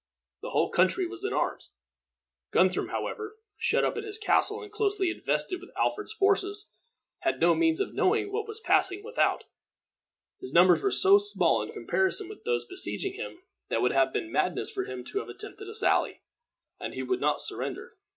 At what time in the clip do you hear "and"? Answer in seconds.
4.63-4.71, 16.79-16.95